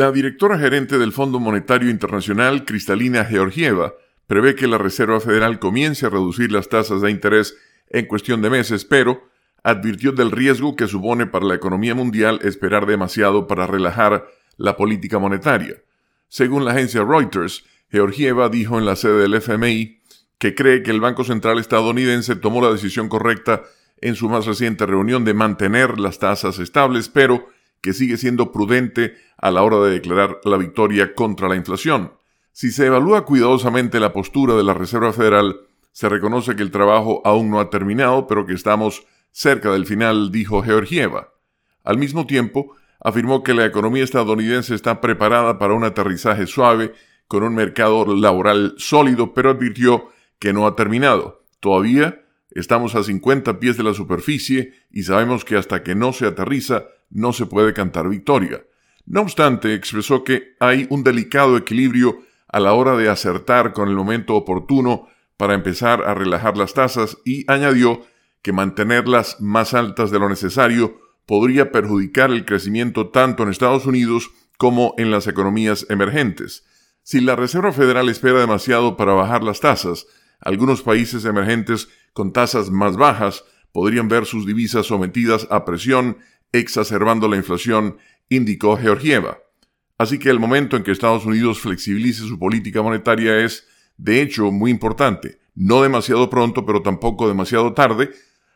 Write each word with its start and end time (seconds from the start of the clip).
La 0.00 0.12
directora 0.12 0.58
gerente 0.58 0.96
del 0.96 1.12
Fondo 1.12 1.38
Monetario 1.40 1.90
Internacional, 1.90 2.64
Cristalina 2.64 3.22
Georgieva, 3.26 3.92
prevé 4.26 4.54
que 4.54 4.66
la 4.66 4.78
Reserva 4.78 5.20
Federal 5.20 5.58
comience 5.58 6.06
a 6.06 6.08
reducir 6.08 6.52
las 6.52 6.70
tasas 6.70 7.02
de 7.02 7.10
interés 7.10 7.54
en 7.90 8.06
cuestión 8.06 8.40
de 8.40 8.48
meses, 8.48 8.86
pero 8.86 9.28
advirtió 9.62 10.12
del 10.12 10.30
riesgo 10.30 10.74
que 10.74 10.86
supone 10.86 11.26
para 11.26 11.44
la 11.44 11.54
economía 11.54 11.94
mundial 11.94 12.40
esperar 12.44 12.86
demasiado 12.86 13.46
para 13.46 13.66
relajar 13.66 14.26
la 14.56 14.74
política 14.74 15.18
monetaria. 15.18 15.82
Según 16.28 16.64
la 16.64 16.70
agencia 16.70 17.04
Reuters, 17.04 17.66
Georgieva 17.90 18.48
dijo 18.48 18.78
en 18.78 18.86
la 18.86 18.96
sede 18.96 19.20
del 19.20 19.34
FMI 19.34 20.00
que 20.38 20.54
cree 20.54 20.82
que 20.82 20.92
el 20.92 21.02
Banco 21.02 21.24
Central 21.24 21.58
estadounidense 21.58 22.36
tomó 22.36 22.62
la 22.62 22.72
decisión 22.72 23.10
correcta 23.10 23.64
en 24.00 24.14
su 24.14 24.30
más 24.30 24.46
reciente 24.46 24.86
reunión 24.86 25.26
de 25.26 25.34
mantener 25.34 26.00
las 26.00 26.18
tasas 26.18 26.58
estables, 26.58 27.10
pero 27.10 27.50
que 27.80 27.92
sigue 27.92 28.16
siendo 28.16 28.52
prudente 28.52 29.14
a 29.38 29.50
la 29.50 29.62
hora 29.62 29.78
de 29.78 29.90
declarar 29.90 30.40
la 30.44 30.56
victoria 30.56 31.14
contra 31.14 31.48
la 31.48 31.56
inflación. 31.56 32.12
Si 32.52 32.70
se 32.72 32.86
evalúa 32.86 33.24
cuidadosamente 33.24 34.00
la 34.00 34.12
postura 34.12 34.54
de 34.54 34.64
la 34.64 34.74
Reserva 34.74 35.12
Federal, 35.12 35.60
se 35.92 36.08
reconoce 36.08 36.56
que 36.56 36.62
el 36.62 36.70
trabajo 36.70 37.22
aún 37.24 37.50
no 37.50 37.60
ha 37.60 37.70
terminado, 37.70 38.26
pero 38.26 38.46
que 38.46 38.54
estamos 38.54 39.06
cerca 39.32 39.70
del 39.72 39.86
final, 39.86 40.30
dijo 40.30 40.62
Georgieva. 40.62 41.32
Al 41.84 41.98
mismo 41.98 42.26
tiempo, 42.26 42.76
afirmó 43.00 43.42
que 43.42 43.54
la 43.54 43.64
economía 43.64 44.04
estadounidense 44.04 44.74
está 44.74 45.00
preparada 45.00 45.58
para 45.58 45.74
un 45.74 45.84
aterrizaje 45.84 46.46
suave 46.46 46.92
con 47.26 47.42
un 47.42 47.54
mercado 47.54 48.14
laboral 48.14 48.74
sólido, 48.76 49.32
pero 49.32 49.50
advirtió 49.50 50.08
que 50.38 50.52
no 50.52 50.66
ha 50.66 50.76
terminado. 50.76 51.44
Todavía 51.60 52.24
estamos 52.50 52.94
a 52.94 53.04
50 53.04 53.60
pies 53.60 53.76
de 53.76 53.84
la 53.84 53.94
superficie 53.94 54.74
y 54.90 55.04
sabemos 55.04 55.44
que 55.44 55.56
hasta 55.56 55.82
que 55.82 55.94
no 55.94 56.12
se 56.12 56.26
aterriza 56.26 56.84
no 57.10 57.32
se 57.32 57.46
puede 57.46 57.74
cantar 57.74 58.08
victoria. 58.08 58.64
No 59.06 59.22
obstante, 59.22 59.74
expresó 59.74 60.24
que 60.24 60.54
hay 60.60 60.86
un 60.90 61.02
delicado 61.02 61.56
equilibrio 61.56 62.22
a 62.48 62.60
la 62.60 62.72
hora 62.72 62.96
de 62.96 63.08
acertar 63.08 63.72
con 63.72 63.88
el 63.88 63.96
momento 63.96 64.34
oportuno 64.34 65.08
para 65.36 65.54
empezar 65.54 66.02
a 66.04 66.14
relajar 66.14 66.56
las 66.56 66.74
tasas 66.74 67.18
y 67.24 67.50
añadió 67.50 68.02
que 68.42 68.52
mantenerlas 68.52 69.40
más 69.40 69.74
altas 69.74 70.10
de 70.10 70.18
lo 70.18 70.28
necesario 70.28 71.00
podría 71.26 71.72
perjudicar 71.72 72.30
el 72.30 72.44
crecimiento 72.44 73.08
tanto 73.08 73.42
en 73.42 73.50
Estados 73.50 73.86
Unidos 73.86 74.30
como 74.58 74.94
en 74.98 75.10
las 75.10 75.26
economías 75.26 75.86
emergentes. 75.88 76.66
Si 77.02 77.20
la 77.20 77.36
Reserva 77.36 77.72
Federal 77.72 78.08
espera 78.08 78.40
demasiado 78.40 78.96
para 78.96 79.14
bajar 79.14 79.42
las 79.42 79.60
tasas, 79.60 80.06
algunos 80.40 80.82
países 80.82 81.24
emergentes 81.24 81.88
con 82.12 82.32
tasas 82.32 82.70
más 82.70 82.96
bajas 82.96 83.44
podrían 83.72 84.08
ver 84.08 84.26
sus 84.26 84.46
divisas 84.46 84.86
sometidas 84.86 85.46
a 85.50 85.64
presión 85.64 86.18
exacerbando 86.52 87.28
la 87.28 87.36
inflación, 87.36 87.98
indicó 88.28 88.76
Georgieva. 88.76 89.38
Así 89.98 90.18
que 90.18 90.30
el 90.30 90.40
momento 90.40 90.76
en 90.76 90.82
que 90.82 90.92
Estados 90.92 91.26
Unidos 91.26 91.60
flexibilice 91.60 92.22
su 92.22 92.38
política 92.38 92.82
monetaria 92.82 93.44
es, 93.44 93.66
de 93.98 94.22
hecho, 94.22 94.50
muy 94.50 94.70
importante, 94.70 95.40
no 95.54 95.82
demasiado 95.82 96.30
pronto, 96.30 96.64
pero 96.64 96.80
tampoco 96.80 97.28
demasiado 97.28 97.74
tarde, 97.74 98.10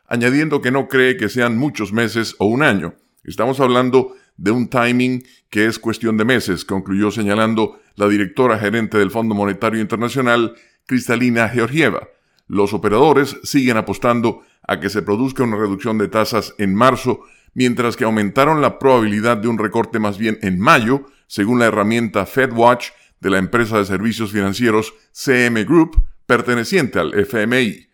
añadiendo 0.07 0.61
que 0.61 0.71
no 0.71 0.87
cree 0.87 1.17
que 1.17 1.29
sean 1.29 1.57
muchos 1.57 1.93
meses 1.93 2.35
o 2.39 2.45
un 2.45 2.63
año. 2.63 2.95
Estamos 3.23 3.59
hablando 3.59 4.15
de 4.37 4.51
un 4.51 4.69
timing 4.69 5.23
que 5.49 5.65
es 5.65 5.79
cuestión 5.79 6.17
de 6.17 6.25
meses, 6.25 6.65
concluyó 6.65 7.11
señalando 7.11 7.79
la 7.95 8.07
directora 8.07 8.57
gerente 8.57 8.97
del 8.97 9.11
Fondo 9.11 9.35
Monetario 9.35 9.81
Internacional, 9.81 10.55
Cristalina 10.85 11.47
Georgieva. 11.49 12.07
Los 12.47 12.73
operadores 12.73 13.37
siguen 13.43 13.77
apostando 13.77 14.41
a 14.67 14.79
que 14.79 14.89
se 14.89 15.01
produzca 15.01 15.43
una 15.43 15.57
reducción 15.57 15.97
de 15.97 16.07
tasas 16.07 16.53
en 16.57 16.75
marzo 16.75 17.21
mientras 17.55 17.95
que 17.95 18.03
aumentaron 18.03 18.61
la 18.61 18.77
probabilidad 18.77 19.37
de 19.37 19.47
un 19.47 19.57
recorte 19.57 19.97
más 19.97 20.19
bien 20.19 20.37
en 20.43 20.59
mayo, 20.59 21.07
según 21.25 21.57
la 21.57 21.65
herramienta 21.65 22.25
FedWatch 22.25 22.89
de 23.19 23.29
la 23.31 23.39
empresa 23.39 23.79
de 23.79 23.85
servicios 23.85 24.31
financieros 24.31 24.93
CM 25.11 25.63
Group, 25.63 26.05
perteneciente 26.25 26.99
al 26.99 27.13
FMI. 27.13 27.87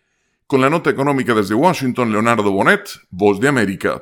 Con 0.46 0.60
la 0.60 0.68
nota 0.68 0.90
económica 0.90 1.34
desde 1.34 1.54
Washington, 1.54 2.12
Leonardo 2.12 2.50
Bonet, 2.50 2.90
Voz 3.10 3.40
de 3.40 3.48
América. 3.48 4.00